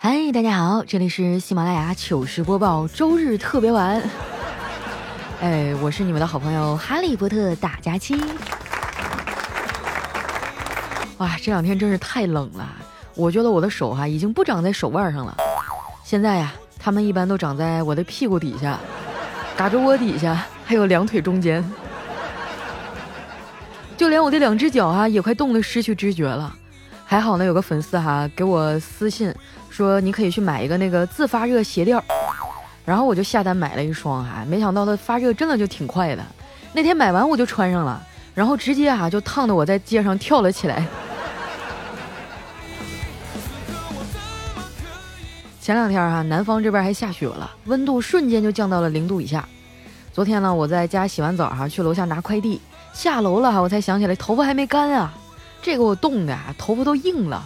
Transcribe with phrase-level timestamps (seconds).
[0.00, 4.00] 嗨，大家好，这里是喜马拉雅糗事播报周日特别晚。
[5.40, 8.14] 哎，我是你们的好朋友哈利波特大家期。
[11.16, 12.64] 哇，这两天真是太冷了，
[13.16, 15.36] 我觉得我的手哈已经不长在手腕上了，
[16.04, 18.78] 现在呀，它们一般都长在我的屁股底下、
[19.56, 21.68] 胳肢窝底下，还有两腿中间，
[23.96, 26.54] 就连我的两只脚哈也快冻得失去知觉了。
[27.10, 29.34] 还好呢，有个粉丝哈给我私信
[29.70, 32.04] 说你可以去买一个那个自发热鞋垫儿，
[32.84, 36.22] 然后我就下单买了一双哈，没想到它发热真的就挺快的，
[36.74, 40.86] 那天买完我就穿上了，然后直接啊就烫得我在街上跳了起来。
[45.62, 49.48] 前两天哈，南方这边还下雪了，温度瞬间就降到了零度以下。
[50.12, 52.60] 昨天呢，我在家洗完澡哈，去楼下拿快递，
[52.92, 55.10] 下楼了哈，我才想起来头发还没干啊。
[55.68, 57.44] 这给我冻的啊，头发都硬了。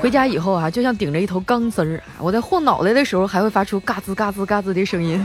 [0.00, 2.02] 回家以后啊，就像顶着一头钢丝儿。
[2.18, 5.24] 我在晃脑袋的时候，还会发出嘎吱嘎吱嘎吱的声音。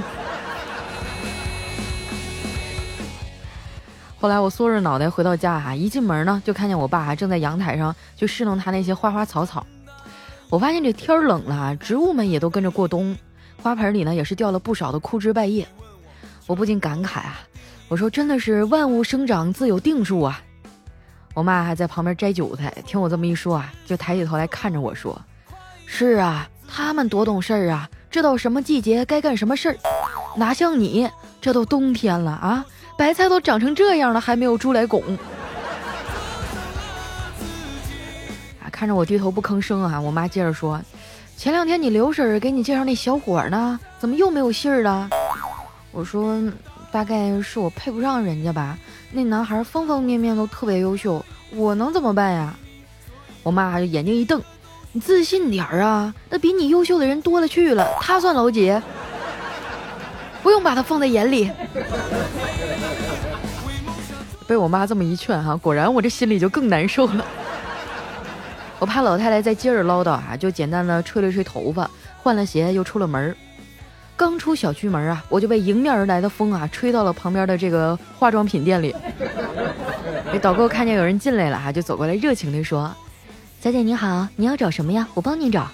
[4.20, 9.66] 后来我缩着脑袋回到家哈，一进门呢，就看见我爸正在阳台上就侍弄他那些花花草草。
[10.52, 13.18] 我发现这天冷了，植物们也都跟着过冬，
[13.60, 15.68] 花盆里呢也是掉了不少的枯枝败叶。
[16.46, 17.40] 我不禁感慨啊，
[17.88, 20.44] 我说真的是万物生长自有定数啊。
[21.38, 25.22] 我妈还在旁边摘韭菜，听我这么一说啊，就抬起头来看着我说
[25.86, 29.78] ：“是啊，他们多懂事儿啊，知道什么季节该干什么事儿，
[30.36, 31.08] 哪像你，
[31.40, 32.66] 这都冬天了啊，
[32.98, 35.04] 白菜都长成这样了，还没有猪来拱。”
[38.60, 40.82] 啊，看着我低头不吭声啊，我妈接着说
[41.38, 45.08] ：“前两天你刘婶给你介绍那小伙呢，怎么又没有信儿了？”
[45.94, 46.42] 我说
[46.92, 48.78] ：“大概是我配不上人家吧。”
[49.12, 52.54] 那男孩方方面面都特别优秀，我能怎么办呀？
[53.44, 54.42] 我妈就眼睛一瞪
[54.92, 56.14] ：“你自信点儿啊！
[56.30, 58.74] 那比你优秀的人多了去了，他算老几？
[60.44, 61.50] 不用把他放在眼里。”
[64.46, 67.26] 被我妈这么一劝哈，果然我这心里就更难受了。
[68.80, 71.90] 我怕老太太再接着唠叨啊，就简单的吹了吹头发，
[72.22, 73.36] 换了鞋又出了门儿。
[74.18, 78.94] 刚出小区门啊，我就被迎面而来的风啊吹到了旁边的这个化妆品店里。
[80.34, 82.92] 这 导购看见有人进来了哈，就走过来热情地说
[83.62, 85.08] ：“小姐您好，你要找什么呀？
[85.14, 85.68] 我帮您找。”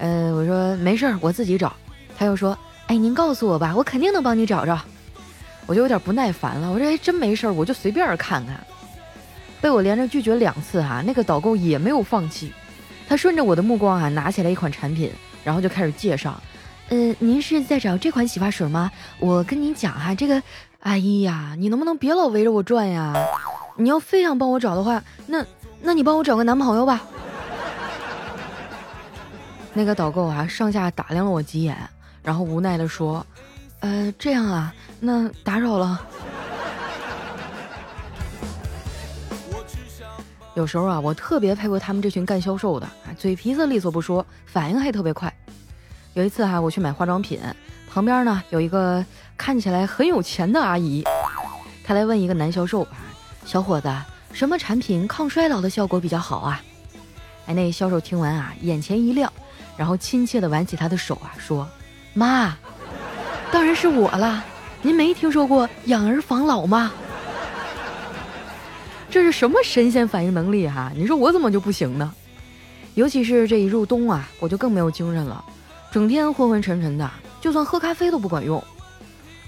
[0.00, 1.70] 呃，我说没事儿，我自己找。
[2.16, 2.56] 他又说
[2.88, 4.80] ：“哎，您告诉我吧，我肯定能帮你找着。”
[5.66, 8.58] 我就有点不耐烦了，我说：“哎，真没事儿，我就随便看看。”
[9.60, 12.50] 被我连着拒绝两次哈，那个导购也没有放弃，
[13.06, 15.12] 他顺着我的目光啊，拿起来一款产品，
[15.44, 16.40] 然后就开始介绍。
[16.90, 18.90] 呃，您是在找这款洗发水吗？
[19.18, 20.42] 我跟您讲哈，这个，
[20.80, 23.14] 哎呀，你能不能别老围着我转呀？
[23.76, 25.44] 你要非想帮我找的话，那
[25.82, 27.02] 那你帮我找个男朋友吧。
[29.74, 31.76] 那个导购啊，上下打量了我几眼，
[32.22, 33.24] 然后无奈的说
[33.80, 36.00] ：“呃，这样啊，那打扰了。”
[40.54, 45.32] 有时候啊，我特别佩服他们这群干销售的，嘴皮子利索不说，反应还特别快。
[46.18, 47.38] 有一次哈，我去买化妆品，
[47.88, 49.06] 旁边呢有一个
[49.36, 51.04] 看起来很有钱的阿姨，
[51.84, 52.84] 她来问一个男销售
[53.46, 53.88] ：“小伙子，
[54.32, 56.60] 什么产品抗衰老的效果比较好啊？”
[57.46, 59.32] 哎，那销售听完啊，眼前一亮，
[59.76, 61.64] 然后亲切地挽起她的手啊，说
[62.14, 62.56] ：“妈，
[63.52, 64.44] 当然是我了。
[64.82, 66.90] 您没听说过养儿防老吗？
[69.08, 70.90] 这是什么神仙反应能力哈？
[70.96, 72.12] 你说我怎么就不行呢？
[72.94, 75.44] 尤其是这一入冬啊，我就更没有精神了。”
[75.90, 77.10] 整天昏昏沉沉的，
[77.40, 78.62] 就算喝咖啡都不管用。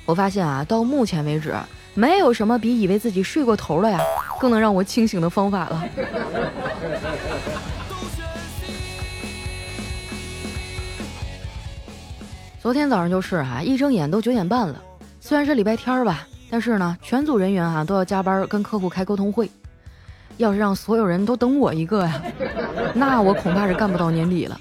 [0.06, 1.54] 我发现啊，到目前为止，
[1.94, 4.00] 没有什么比以为自己睡过头了呀，
[4.40, 5.84] 更能让我清醒的方法了。
[12.60, 14.82] 昨天早上就是哈，一睁眼都九点半了。
[15.20, 19.50] 虽然是礼拜天吧，但是呢，全组人员啊都要加班跟客户开沟通会。
[20.38, 22.22] 要是让所有人都等我一个呀，
[22.94, 24.58] 那我恐怕是干不到年底了。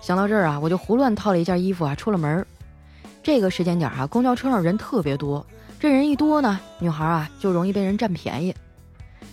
[0.00, 2.44] 想到这儿啊，我就胡乱套了一件衣服啊，出了门。
[3.22, 5.44] 这个时间点啊，公交车上人特别多，
[5.78, 8.54] 这人一多呢，女孩啊就容易被人占便宜。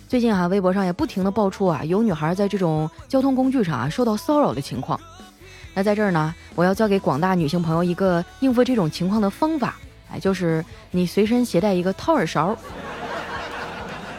[0.06, 5.00] 最近啊，微博上也不停的爆出啊，有女孩在这种交通工具上啊受到骚扰的情况。
[5.74, 9.76] 那在这儿呢，我要教给广大女性朋友一个应付这种情况的方法，
[10.12, 12.54] 哎，就是你随身携带一个掏耳勺，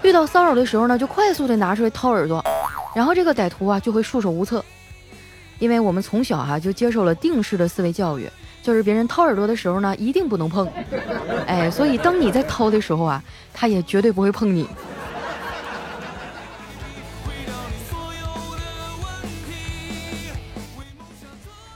[0.01, 2.44] 遇到骚扰的时候呢，就快速的拿出来掏耳朵，
[2.96, 4.66] 然后这个歹徒啊就会束手无策。
[5.60, 8.30] 因为我们从小哈就接受了定式的思维教育，
[8.64, 10.68] 就是别人掏耳朵的时候呢，一定不能碰，
[11.46, 13.24] 哎，所以当你在掏的时候啊，
[13.54, 14.68] 他也绝对不会碰你。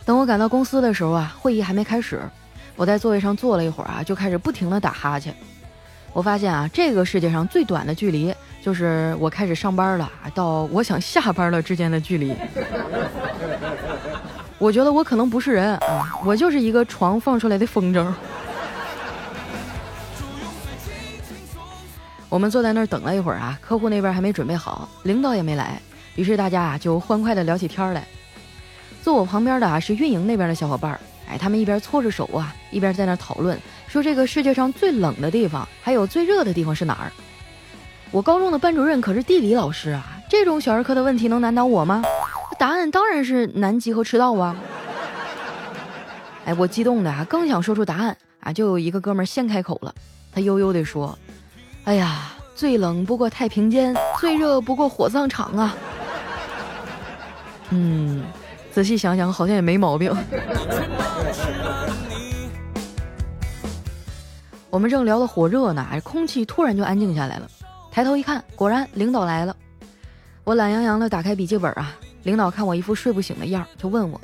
[0.05, 2.21] 等我赶到公司的时候啊，会议还没开始，
[2.75, 5.33] 我在座位上坐了一会儿啊，就开始不停的打哈欠。
[6.13, 12.33] 我发现啊，这个世界上最短的距离就是我开始上班了到我想下班了之间的距离。
[14.59, 18.07] 我觉得我可能不是人啊，我就是一个床放出来的风筝。
[22.29, 25.81] 我们坐在那儿等了一会儿啊，客户那边还没准备好，领导也没来，
[26.15, 28.07] 于是大家啊就欢快的聊起天来。
[29.01, 30.99] 坐我旁边的啊是运营那边的小伙伴儿，
[31.29, 33.59] 哎，他们一边搓着手啊，一边在那讨论，
[33.93, 37.11] 说这个世界上最冷的地方，还有最热的地方是哪儿？
[38.09, 42.01] 我高中的班主任可是地理老师啊，这种小儿科的问题能难倒我吗？
[42.57, 44.55] 答案当然是南极和赤道啊！
[46.45, 49.93] 哎，我激动的啊，刚想说出答案啊，就有一个哥们儿先开口了，
[50.33, 51.15] 他悠悠地说。
[51.83, 55.77] 哎呀，最冷不过太平间，最热不过火葬场啊。
[57.69, 58.23] 嗯，
[58.71, 60.11] 仔细想想，好像也没毛病。
[64.73, 67.47] 我们正聊得火热呢，空气突然就安静下来了。
[67.91, 69.55] 抬头一看，果然领导来了。
[70.43, 71.93] 我懒洋洋的打开笔记本啊，
[72.23, 74.19] 领导看我一副睡不醒的样，就问我：“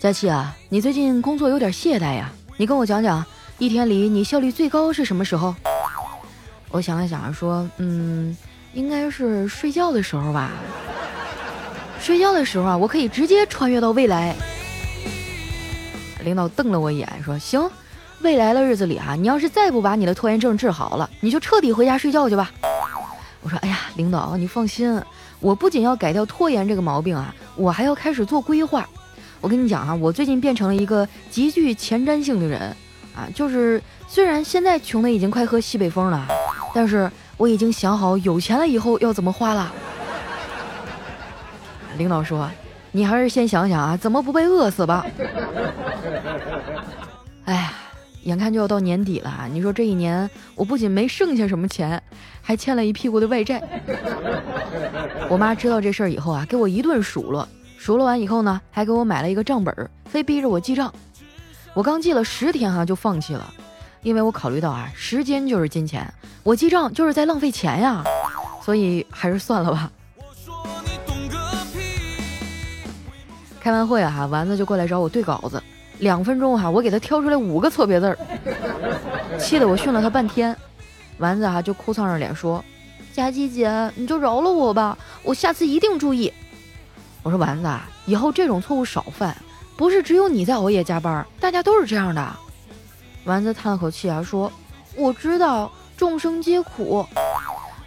[0.00, 2.32] 佳琪啊，你最近工作有点懈怠呀？
[2.56, 3.22] 你跟我讲讲，
[3.58, 5.54] 一天里你效率最高是什么时候？”
[6.72, 8.34] 我想了想，说：“嗯，
[8.72, 10.50] 应该是睡觉的时候吧。
[12.00, 14.34] 睡觉的时候啊，我可以直接穿越到未来。”
[16.24, 17.70] 领导瞪了我一眼，说：“行，
[18.20, 22.50] 未来的日子里啊，你要是再不把你的拖延症治好了，你就彻底回家睡觉去吧。”
[23.42, 25.00] 我说：“哎呀，领导，你放心，
[25.40, 28.88] 我不仅要改掉拖延这个毛病啊，我还要开始做规划。
[29.40, 32.60] 我跟你讲啊，我最近变成了一个极具前瞻性的人
[33.14, 36.26] 啊，就是虽然现在穷的已经快喝西北风了。”
[36.74, 39.72] 但是我已经想好有钱了以后要怎么花了。
[41.96, 42.48] 领导说
[42.92, 45.06] ：“你还是先想想啊，怎么不被饿死吧。”
[47.46, 47.72] 哎呀，
[48.28, 52.00] 眼看就要到年底了，你说这一年我不仅没剩下什么钱，
[52.42, 53.58] 还欠了一屁股的外债。
[55.30, 57.48] 我妈知道这事儿以后啊，给我一顿数落，
[57.78, 60.92] 数落完以后呢，还给我买了一个账本，非逼着我记账。
[61.72, 63.50] 我刚记了十天哈，就放弃了。
[64.02, 66.06] 因为我考虑到啊，时间就是金钱，
[66.42, 68.04] 我记账就是在浪费钱呀，
[68.62, 69.90] 所以还是算了吧。
[73.58, 75.62] 开完会啊，丸子就过来找我对稿子，
[75.98, 78.18] 两分钟哈，我给他挑出来五个错别字儿，
[79.38, 80.56] 气得我训了他半天。
[81.18, 82.64] 丸子哈就哭丧着脸说
[83.12, 86.32] ：“佳琪姐，你就饶了我吧，我下次一定注意。”
[87.24, 89.36] 我说：“丸子啊，以后这种错误少犯，
[89.76, 92.36] 不是只有你在熬夜加班，大家都是这样的。”
[93.24, 94.50] 丸子叹了口气啊，说
[94.94, 97.04] ：“我知道众生皆苦。”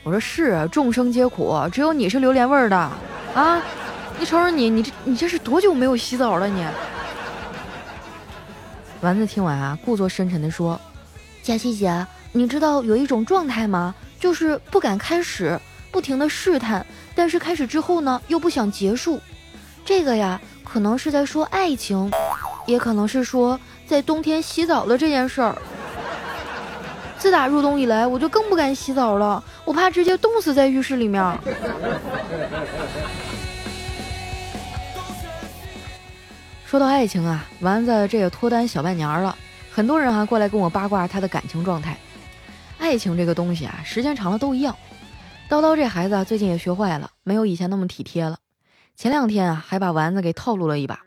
[0.03, 2.75] 我说：“是众生皆苦，只有你是榴莲味儿的
[3.33, 3.61] 啊！
[4.19, 6.65] 你瞅瞅你，你这你这是多久没有洗澡了你？”
[9.01, 10.79] 丸子听完啊，故作深沉地说
[11.41, 13.95] ：“佳琪姐，你知道有一种状态吗？
[14.19, 15.59] 就是不敢开始，
[15.89, 19.19] 不停的试探，但是开始之后呢，又不想结束。
[19.83, 22.11] 这个呀，可能是在说爱情，
[22.67, 25.53] 也可能是说……”在冬天洗澡的这件事儿，
[27.17, 31.21] 自打入冬以来，我就更不敢洗澡了，我怕直接冻死在浴室里面。
[36.71, 39.35] 说到爱情啊，丸子这也脱单小半年了，
[39.69, 41.97] 很多人啊过来跟我八卦他的感情状态。
[42.79, 44.73] 爱情这个东西啊，时间长了都一样。
[45.49, 48.37] 叨叨这孩子最近也学坏了，没有以前那么体贴了。
[48.95, 50.97] 前两天啊，还把丸子给套路了一把。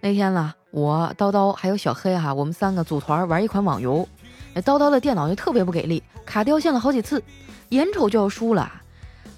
[0.00, 0.52] 那天呢？
[0.72, 4.08] 我叨叨还有小黑哈，我们三个组团玩一款网游，
[4.56, 7.22] 叨叨的电脑就特别不给力，卡掉线了好几次，
[7.68, 8.68] 眼瞅就要输了。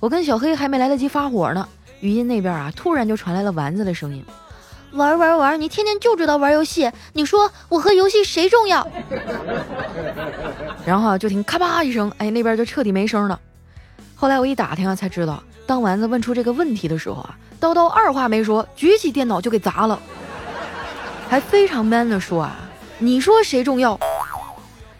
[0.01, 1.69] 我跟小黑还没来得及发火呢，
[2.01, 4.25] 语音那边啊突然就传来了丸子的声音
[4.95, 8.87] ：“玩玩玩，你天天就知道玩游戏，你说我和游戏谁重要？”
[10.87, 13.39] 然后就听咔吧一声，哎，那边就彻底没声了。
[14.15, 19.99] 后来我一打听啊，才知道，当丸子问出这个问题的时候啊，叨叨二话没说，举起电脑就给砸了。
[21.29, 22.57] 还非常 man 的说啊，
[22.99, 23.99] 你说谁重要？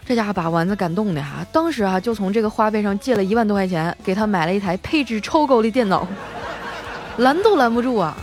[0.05, 6.05] 这家伙把丸子感动的哈，当时啊就从这个花呗上借了一万多块钱，给他买了一台配置超高的电脑，
[7.17, 8.15] 拦都拦不住啊！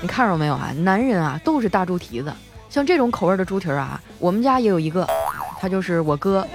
[0.00, 0.72] 你看着没有啊？
[0.78, 2.32] 男人啊都是大猪蹄子，
[2.70, 5.06] 像这种口味的猪蹄儿啊，我们家也有一个，
[5.60, 6.46] 他就是我哥。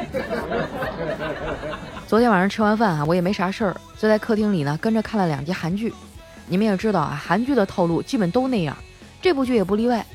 [2.08, 5.94] 昨天晚上吃完饭啊，我也没啥事儿，就在客厅里呢跟着看了两集韩剧。
[6.48, 8.76] 你们也知道啊，韩剧的套路基本都那样，
[9.22, 10.06] 这部剧也不例外。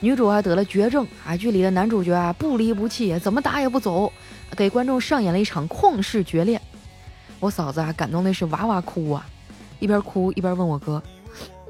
[0.00, 4.10] 女主啊得了绝症啊，剧里的男主角啊不离不弃，怎么打也不走，
[4.56, 6.60] 给观众上演了一场旷世绝恋。
[7.40, 9.26] 我嫂子啊感动的是哇哇哭啊，
[9.78, 11.02] 一边哭一边问我哥：“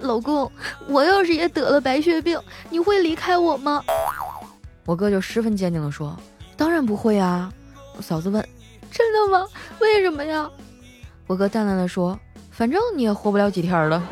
[0.01, 0.51] 老公，
[0.87, 2.41] 我要是也得了白血病，
[2.71, 3.83] 你会离开我吗？
[4.85, 6.17] 我哥就十分坚定地说
[6.57, 7.53] ：“当然不会啊。”
[8.01, 8.47] 嫂子问
[8.91, 9.47] ：“真的吗？
[9.81, 10.49] 为什么呀？”
[11.27, 12.19] 我哥淡淡的说
[12.51, 14.03] ：“反正你也活不了几天了。”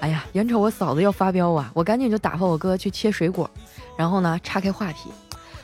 [0.00, 3.50] 哎呀，眼瞅我嫂子要发飙啊，我赶紧就打发我哥去切水果，
[3.96, 5.10] 然后呢岔开话题，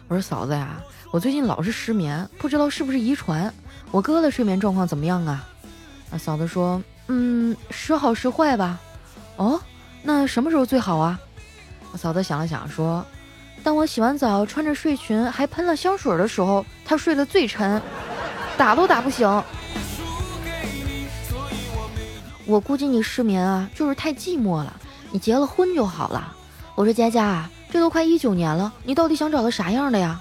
[0.06, 3.52] 我说：“嫂子呀，我最近老是失眠，不知道是不是遗传。
[3.90, 5.48] 我哥的睡眠状况怎么样啊？”
[6.12, 8.78] 啊，嫂子说：“嗯，时好时坏吧。”
[9.36, 9.60] 哦，
[10.02, 11.18] 那什么时候最好啊？
[11.92, 13.04] 我嫂子想了想说
[13.64, 17.80] ：“当我洗完澡，穿着睡裙，还喷了香水的时候，他睡得最沉，
[18.56, 19.26] 打都打不醒。
[22.46, 24.74] 我估计你失眠啊，就是太寂寞了。
[25.10, 26.34] 你结了婚就好了。”
[26.74, 30.18] 我说：“佳佳，这都快一九年了，你到底想找个啥样的呀？”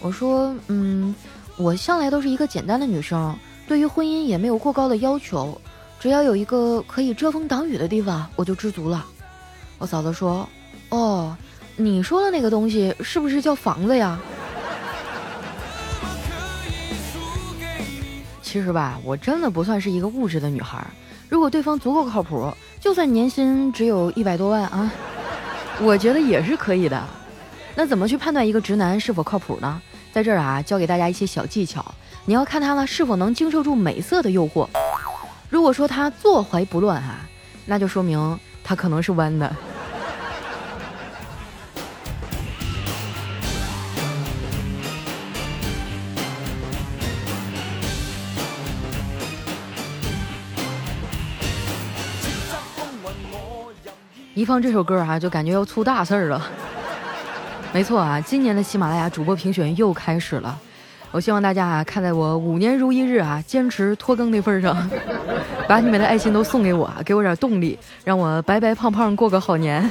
[0.00, 1.14] 我说：“嗯，
[1.56, 3.36] 我向来都是一个简单的女生，
[3.68, 5.60] 对于婚姻也没有过高的要求，
[6.00, 9.06] 只要有一个可以遮风挡雨的地方，我就知足了。”
[9.78, 10.48] 我嫂子说。
[10.88, 11.36] 哦，
[11.76, 14.18] 你说的那个东西是不是叫房子呀？
[18.42, 20.84] 其实吧，我真的不算是一个物质的女孩。
[21.28, 24.90] 如果对方足够靠谱，就算年薪只有一百多万啊，
[25.80, 27.00] 我觉得也是可以的。
[27.76, 29.80] 那怎么去判断一个直男是否靠谱呢？
[30.12, 31.84] 在这儿啊，教给大家一些小技巧。
[32.24, 34.66] 你要看他呢是否能经受住美色的诱惑。
[35.50, 37.16] 如果说他坐怀不乱哈，
[37.66, 39.54] 那就说明他可能是弯的。
[54.32, 56.48] 一放这首歌啊，就感觉要出大事儿了。
[57.72, 60.56] 没错啊，今年的喜马拉雅主播评选又开始了。
[61.12, 64.88] 我希望大家啊，看在我五年如一日啊，坚持拖更那份上，
[65.66, 69.90] 把你们的爱心都送给我，给我点动力，让我白白胖胖过个好年。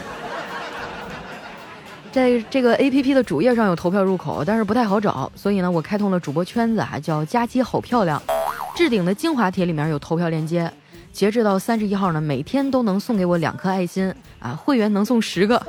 [2.10, 8.22] 在这个 A P P 的主页上有投票入口，但是不太好找，所以呢，我开通了主播圈子啊，叫佳期好漂亮，
[8.74, 10.72] 置顶的精华帖里面有投票链接。
[11.12, 15.62] 截止到三十一号呢，每天都能送给我两颗爱心啊，会员能送十个，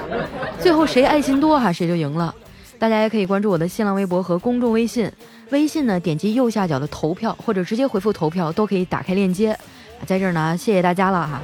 [0.60, 2.34] 最后谁爱心多哈谁就赢了。
[2.80, 5.12] 大家也可以关注我的新浪微博和公众微信，
[5.50, 9.54] 微信呢点击右下角的投票或者直接回复投票都可以打开链接。
[10.06, 11.38] 在这儿呢，谢谢大家了哈，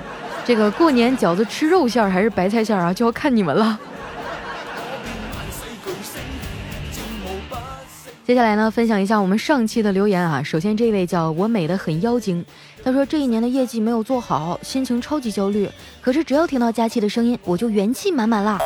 [0.47, 3.78] 这个过年饺子吃肉馅儿还是白菜馅儿啊，就要看你们了。
[8.26, 10.43] 接下来呢，分享一下我们上期的留言啊。
[10.43, 12.43] 首先这位叫我美的很妖精，
[12.83, 15.69] 他说这一年的业绩没有做好，心情超级焦虑。
[16.00, 18.59] 可是只要听到佳期的声音，我就元气满满啦。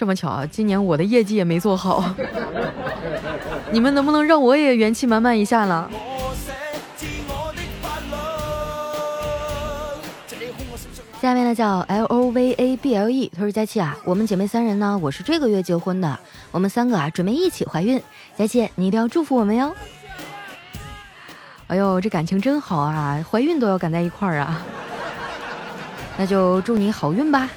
[0.00, 2.02] 这么巧啊，今年我的业绩也没做好，
[3.70, 5.90] 你们能不能让我也元气满满一下呢？
[11.20, 16.18] 下面呢叫 L O V A B L E，他说佳琪啊，我们姐妹三人呢，我是这个月结婚的，
[16.50, 18.02] 我们三个啊准备一起怀孕，
[18.38, 19.70] 佳琪你一定要祝福我们哟。
[21.66, 24.62] 哎呦，这感情真好啊，怀孕都要赶在一块儿啊，
[26.16, 27.50] 那就祝你好运吧。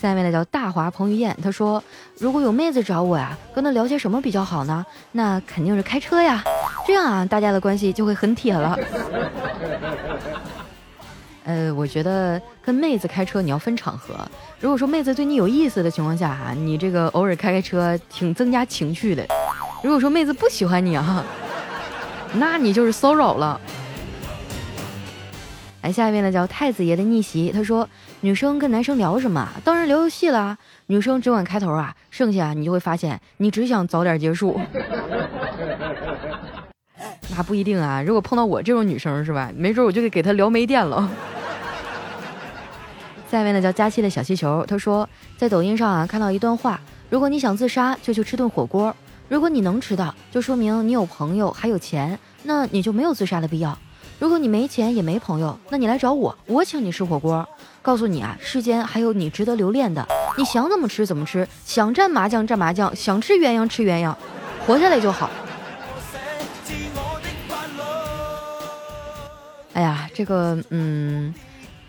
[0.00, 1.82] 下面呢叫大华彭于晏，他说
[2.18, 4.84] 如果有妹子找我呀，跟她聊些什么比较好呢？
[5.12, 6.44] 那肯定是开车呀，
[6.86, 8.78] 这样啊大家的关系就会很铁了。
[11.44, 14.14] 呃，我觉得跟妹子开车你要分场合。
[14.60, 19.26] 如果说妹子对你有意思的情况下哈，你这个偶尔开开车挺增加情趣的。
[19.82, 21.24] 如果说妹子不喜欢你啊，
[22.34, 23.60] 那你就是骚扰了。
[25.82, 27.88] 来，下一位呢叫太子爷的逆袭，他说
[28.22, 29.48] 女生跟男生聊什么？
[29.62, 30.58] 当然聊游戏啦。
[30.86, 34.58] 女生只管开头啊，剩下你就会发现你只想早点结束。
[37.36, 39.52] 那不一定啊，如果碰到我这种女生是吧？
[39.54, 41.08] 没准我就给给她聊没电了。
[43.30, 46.80] 下面呢叫佳期的小气球，他说在抖音上啊看到一段话：
[47.10, 48.90] 如果你想自杀，就去吃顿火锅；
[49.28, 53.76] 如果你能吃到，就说明你有朋友还有钱，那你就没有自杀的必要；
[54.18, 57.46] 如果你没钱也没朋友，那你来找我，我请你吃火锅。
[57.82, 60.06] 告诉你啊，世间还有你值得留恋的，
[60.36, 64.14] 你想怎么吃怎么吃，想蘸麻酱蘸麻酱，想吃鸳鸯吃鸳鸯，
[64.66, 65.30] 活下来就好。
[69.74, 71.34] 哎呀，这个嗯。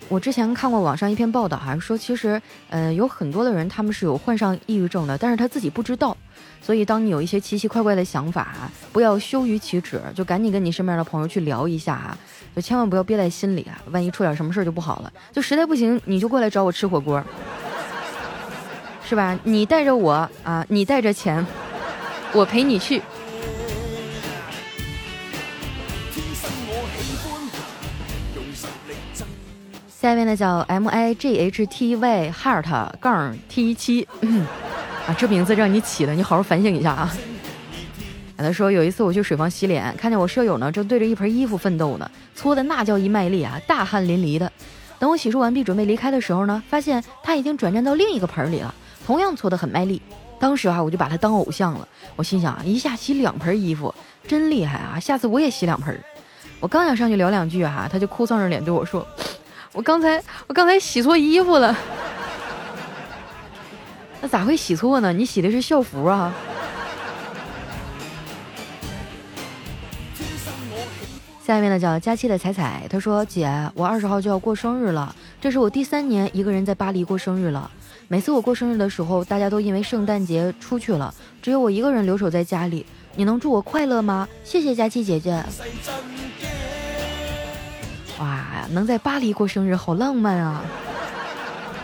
[0.10, 6.16] 我之前看过网上一篇报道，还说其实，呃，有很多的人他们是有患上抑郁症的，但是他自己不知道。
[6.62, 12.18] 所以，当你有一些奇奇怪怪的想法，不要羞于启齿，就赶紧跟你身边的朋友去聊一下啊，
[12.56, 15.12] 就千万不要憋在心里啊，万一出点什么事就不好了。
[15.32, 17.22] 就实在不行，你就过来找我吃火锅，
[19.04, 19.38] 是吧？
[19.44, 21.46] 你带着我啊，你带着钱，
[22.34, 23.02] 我陪你去。
[30.00, 34.08] 下面呢叫 M I G H T Y Heart 杠 T 七
[35.08, 37.12] 啊，这名字让你起的，你好好反省一下啊。
[38.38, 44.52] 他说有一次我去水房洗脸，看见我舍友呢正对着一盆衣服奋斗呢，搓的那叫一卖力啊，大汗淋漓的。
[45.00, 48.72] 等我洗漱完毕准备离开的时候呢，发现他已经转战到另一个盆里了，
[49.04, 50.00] 同样搓得很卖力。
[50.40, 51.88] 当时啊，我就把他当偶像了。
[52.16, 53.92] 我心想啊，一下洗两盆衣服，
[54.28, 55.00] 真厉害啊！
[55.00, 56.00] 下次我也洗两盆。
[56.60, 59.06] 我刚想上去聊两句哈，他就哭丧着脸对我说
[59.74, 61.76] ：“我刚才我刚才洗错衣服了。
[64.22, 65.14] ”那咋会洗错呢？
[65.14, 66.34] 你洗的是校服啊。
[71.46, 77.72] 下一面呢叫佳期的彩彩，她说：“姐，我二十号就要过生日了，这是我第三年一个人在巴黎过生日了。
[78.10, 82.86] 每次我过生日的时候，大家都因为圣诞节出去了，只有我一个人留守在家里。
[83.16, 84.28] 你能祝我快乐吗？
[84.44, 85.42] 谢谢佳期姐姐。”
[88.20, 88.40] 哇，
[88.72, 90.62] 能在巴黎过生日，好浪漫啊！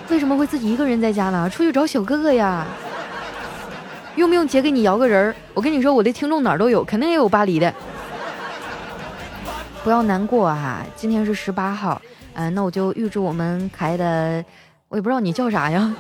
[0.10, 1.50] 为什么会自己一个人在家呢？
[1.50, 2.66] 出去找小哥哥呀？
[4.16, 5.36] 用不用姐给你摇个人儿？
[5.54, 7.74] 我跟你说，我的听众哪儿都有，肯定也有巴黎的。
[9.84, 12.02] 不要难过哈，今天是十八号，
[12.34, 14.44] 嗯，那我就预祝我们可爱的，
[14.88, 15.94] 我也不知道你叫啥呀，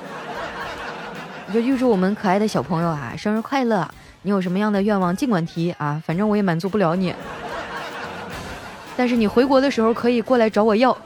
[1.53, 3.87] 就预祝我们可爱的小朋友啊，生日快乐！
[4.21, 7.13] 你有什么样的愿望尽管提啊，反正我也满足不了你。
[8.95, 10.97] 但是你回国的时候可以过来找我要。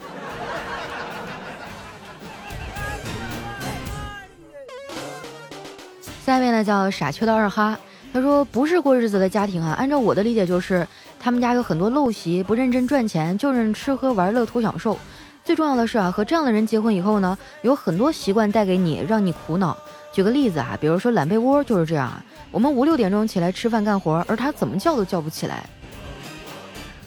[6.25, 7.77] 下面呢叫傻缺的二哈，
[8.13, 10.87] 他说不是过日子的家庭啊，按照我的理解就是。
[11.19, 14.97] 他们家有很多陋习，不认真赚钱，就认吃喝玩乐图享受。
[15.43, 19.75] 最重要的是啊，和这样的人结婚以后呢，有很多习惯带给你，让你苦恼。
[20.13, 22.23] 举个例子啊，比如说懒被窝就是这样啊。
[22.51, 25.67] 我们五六点钟起来吃饭干活，而他怎么叫都叫不起来。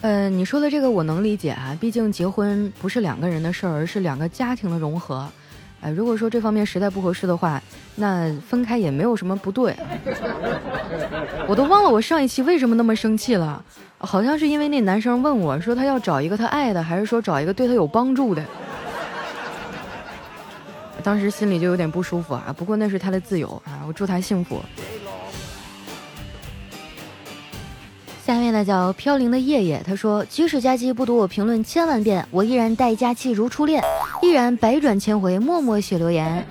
[0.01, 5.27] 嗯，你说的这个我能理解啊，毕竟结婚不是两个人的事儿，而是两个家庭的融合。
[5.79, 7.61] 呃，如果说这方面实在不合适的话，
[7.95, 9.75] 那分开也没有什么不对。
[11.47, 13.63] 我都忘了我上一期为什么那么生气了，
[13.99, 18.43] 好像是因为那男生问我说他要找一个他爱的，还是说找一个对他有帮助的。
[21.03, 24.61] 当时心里就有点不舒服啊，不过那是他的自由啊，我祝他幸福。
[28.33, 33.83] 下面呢叫飘零的夜夜，他说：即使佳期不读我评论千万遍，我依然待佳期如初恋，
[34.21, 36.45] 依然百转千回默默写留言。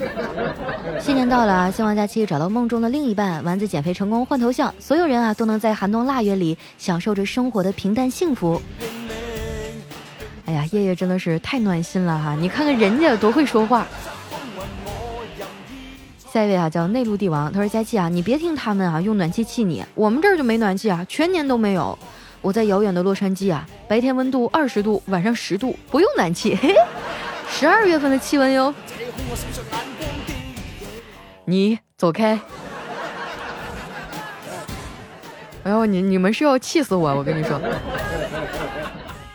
[1.00, 8.60] 新年到了啊，希望佳期找到梦中的另一半，丸子减肥成功换头像，所有人啊都能在寒冬腊月里享受着生活的平淡幸福。
[10.44, 12.36] 哎呀，夜夜真的是太暖心了哈！
[12.38, 13.86] 你看看人家多会说话。
[16.32, 17.52] 下一位啊，叫内陆帝王。
[17.52, 19.84] 他说：“佳琪啊，你别听他们啊，用暖气气你。
[19.96, 21.98] 我们这儿就没暖气啊，全年都没有。
[22.40, 26.54] 我在遥远的洛杉矶啊，白天温度二十度，晚上十度，不用暖气。
[26.54, 26.72] 嘿
[27.50, 28.72] 十二月份的气温哟。
[31.46, 32.38] 你走开！
[35.64, 37.12] 哎呦，你你们是要气死我！
[37.12, 37.60] 我跟你说，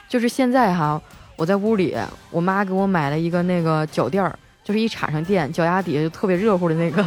[0.08, 1.01] 就是现在哈，
[1.36, 1.93] 我在屋里，
[2.31, 4.34] 我妈给我买了一个那个脚垫儿。”
[4.65, 7.06] 就是一插上电，脚丫底下就特别热乎的那个，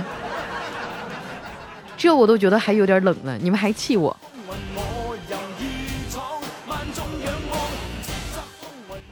[1.96, 4.16] 这我都觉得还有点冷了，你们还气我？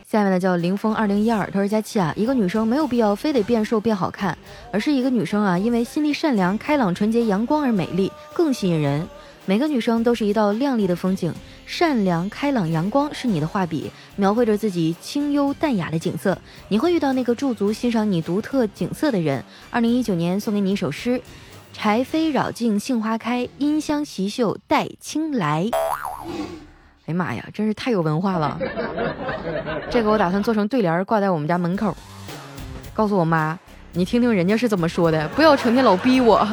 [0.09, 4.39] 下面呢叫凌风二零一二，他说佳期啊，一个女生没有必要非得变瘦变好看，
[4.71, 9.07] 而是一个女生啊，因为心地善良、开朗、纯洁、阳光而美丽，更吸引人。
[9.49, 11.33] 每个女生都是一道亮丽的风景。
[11.67, 16.37] 善良、开朗、阳光是你的画笔，描绘着自己清幽淡雅的景色。
[16.69, 19.45] 你会遇到那个驻足欣赏你独特景色的人。
[19.71, 21.21] 二零一九年送给你一首诗：
[21.73, 25.71] 柴扉绕径杏花开，音香袭袖待青来。
[27.07, 28.59] 哎呀妈呀，真是太有文化了！
[29.89, 31.97] 这个我打算做成对联挂在我们家门口，
[32.93, 33.57] 告诉我妈，
[33.93, 36.45] 你听听人家是怎么说的，不要成天老逼我。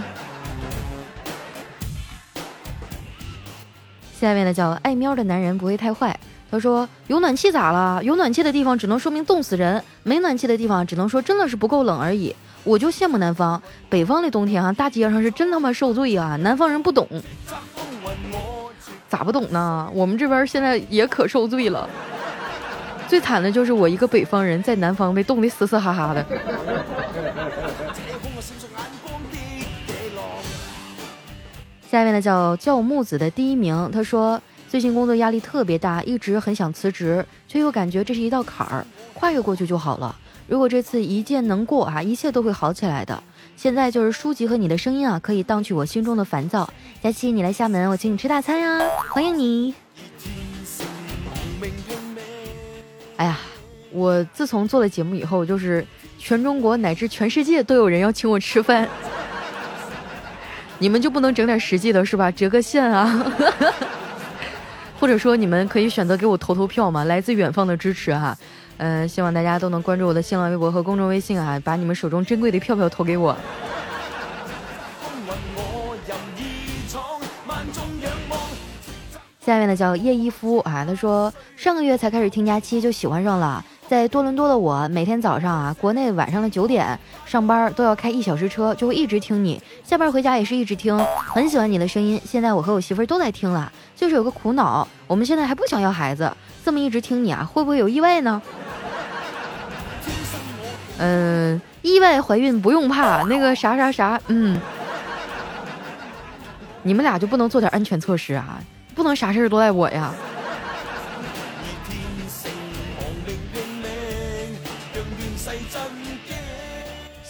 [4.24, 6.18] 下面的叫爱喵的男人不会太坏。
[6.50, 8.02] 他说：“有暖气咋了？
[8.02, 12.34] 有暖气的地方只能说明冻死人，没暖气的地方只能说真的是不够冷而已。”
[12.64, 16.38] 我就羡慕南方，北方的冬天啊，大街上是真他妈受罪啊！
[16.38, 17.06] 南方人不懂，
[19.10, 19.90] 咋不懂呢？
[19.94, 21.90] 我们这边现在也可受罪了。
[23.10, 26.26] 最惨的就是我一个北方人在南方被冻得嘶嘶哈哈的。
[31.94, 40.16] 下面呢叫叫木子的第一名，他说最近工作压力特别大，一直很想辞职，却又感觉这是一道坎儿，跨越过去就好了。
[40.48, 43.22] 如果这次一键能过啊，一切都会好起来的。
[43.56, 46.68] 现在就是书籍和你的声音啊，可以荡去我心中的烦躁。
[47.04, 48.80] 佳期，你来厦门，我请你吃大餐呀，
[49.12, 49.76] 欢迎你。
[53.18, 53.40] 哎呀，
[53.92, 55.86] 我自从做了节目以后，就是
[56.18, 58.90] 全中国乃至全世界都有人要请我吃饭。
[60.80, 62.30] 你们就不能整点实际的，是吧？
[62.30, 63.26] 折个现啊，
[65.00, 68.38] 或者说你们可以选择给我投投票嘛，来自远方的支持哈。
[68.78, 73.38] 嗯，希望大家都能关注我的新浪微博和公众微信啊，把你们手中珍贵的票票投给我。
[79.46, 92.20] 下面呢叫叶一夫啊，他说上个月才开始听佳期就喜欢上了，在多伦多的我每天早上啊，国内晚上的九点上班都要开一小时车，就会一直听你，下班回家也是一直听，很喜欢你的声音。
[92.26, 96.32] 现在我和我媳妇儿都在听了，就是有个苦恼，我们现在还不想要孩子，
[96.66, 98.42] 这么一直听你啊，会不会有意外呢？
[100.98, 104.60] 嗯， 意外怀孕不用怕，那个啥啥啥，嗯，
[106.82, 108.60] 你们俩就不能做点安全措施啊？
[108.96, 110.12] 不能啥事儿都赖我呀！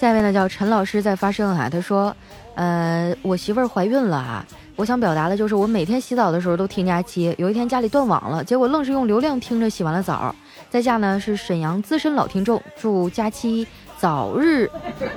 [0.03, 2.13] 下面呢叫陈老师在发声啊，他说，
[2.55, 10.35] 呃，我媳妇儿怀孕了啊，我想表达的就是我每天洗澡的时候都听佳期，有一天家里断网了，结果愣是用流量听着洗完了澡，
[10.69, 13.65] 在下呢是沈阳资深老听众，祝佳期
[13.97, 14.69] 早日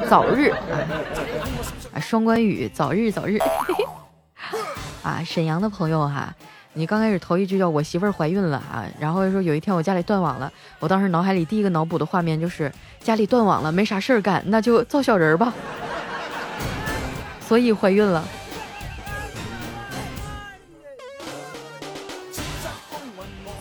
[0.09, 0.51] 早日
[1.93, 3.41] 啊，双关语，早日早日。
[5.03, 6.33] 啊，沈阳的朋友哈，
[6.79, 15.55] 你刚开始头一句叫我媳妇儿怀孕了啊，然后说有一天我家里断网了，我当时脑海里第一个脑补的画面就是家里断网了，没啥事儿干，那就造小人儿吧，
[17.41, 18.23] 所以怀孕了。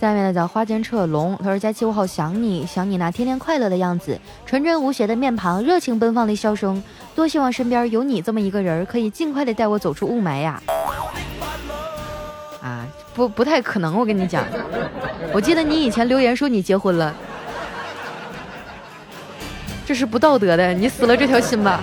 [0.02, 6.84] 下面的叫花间彻龙，他说佳期我好想你，想你那天天快乐的样子，纯真无邪的面庞，热情奔放的笑声，
[7.16, 10.62] 多希望身边有你这么一个人，可以尽快的带我走出雾霾呀。
[12.62, 14.44] 啊，不不太可能，我跟你讲，
[15.32, 17.16] 我记得你以前留言说你结婚了，
[19.86, 21.82] 这是不道德的，你死了这条心吧。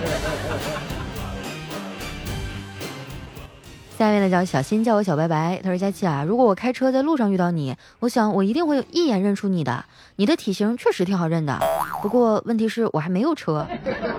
[3.97, 9.85] 下面的叫小新，叫我小白白，他说佳琪啊，如果我开车在路上遇到你，我想我一定会一眼认出你的，
[10.17, 11.59] 你的体型确实挺好认的，
[12.01, 13.65] 不过问题是我还没有车，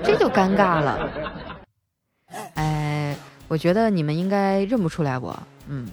[0.03, 1.09] 这就尴尬了。
[2.55, 3.14] 哎，
[3.46, 5.87] 我觉得你们应该认不出来我，嗯。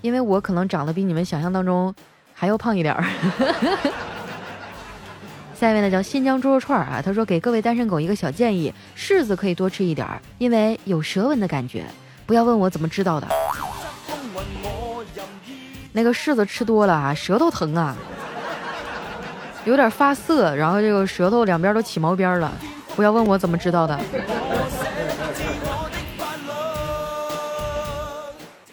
[0.00, 1.94] 因为我可能长得比你们想象当中
[2.34, 3.04] 还要胖一点儿。
[5.54, 11.84] 下面呢叫新疆猪肉串啊，他说给各位单身狗一个小建议，柿子可以多吃一点儿，因为有舌纹的感觉。
[12.24, 13.28] 不要问我怎么知道的，
[15.92, 17.94] 那个柿子吃多了啊，舌头疼啊，
[19.66, 22.50] 有点发涩，然后这个舌头两边都起毛边了。
[22.96, 23.98] 不要问我怎么知道的。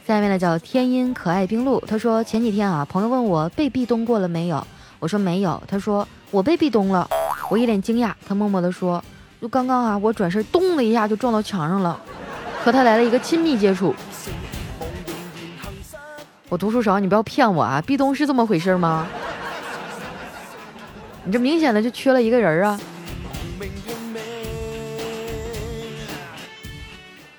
[0.08, 4.66] 下面呢叫天音可爱冰露，他说前几天啊，朋友问我被壁咚过了没有，
[5.00, 7.06] 我说没有，他说我被壁咚了，
[7.50, 9.04] 我一脸惊讶，他默默的说，
[9.42, 12.00] 就刚刚啊，我转身咚的一下就撞到墙上了，
[12.64, 13.94] 和他来了一个亲密接触。
[16.48, 19.06] 我读书少，你不要骗我啊，壁咚是这么回事吗？
[21.26, 22.80] 你这明显的就缺了一个人啊。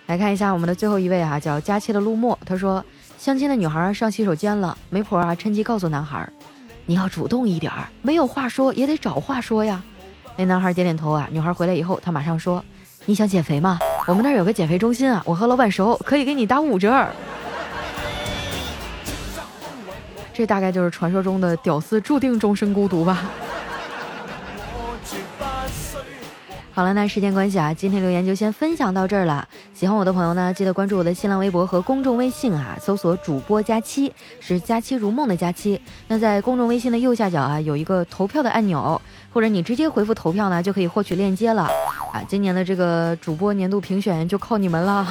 [0.09, 2.39] 来看一下我们的最后一位啊，叫佳期的陆墨。
[2.47, 2.83] 他说，
[3.19, 6.27] 相亲的女孩上洗手间了，媒婆啊趁机告诉男孩，
[6.87, 9.83] 你要主动一点儿，没有话说也得找话说呀。
[10.35, 11.29] 那男孩点点头啊。
[11.31, 12.65] 女孩回来以后，他马上说，
[13.05, 13.79] 你想减肥吗？
[14.07, 16.89] 我们那儿有个减肥中心啊，我和老板熟，可以给你打五折。
[20.33, 23.31] 这大概就是传说中的屌丝注定终身孤独吧。
[26.79, 29.45] 好了，那时间关系啊，今天留言就先分享到这儿了。
[29.75, 35.81] 喜欢我的朋友呢，记得关注我的新浪微博和公众微信啊，搜索主播佳期，是佳期如梦的佳期。
[36.07, 41.65] 那在公众微信的右下角啊，有一个投票的按钮，或者你直接回复投票呢，就可以获取链接了。
[42.13, 45.05] 啊，今年的这个主播年度评选就靠你们了，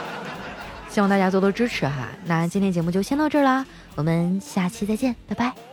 [0.88, 2.08] 希望大家多多支持哈。
[2.24, 3.66] 那今天节目就先到这儿啦，
[3.96, 5.69] 我们下期再见，拜拜。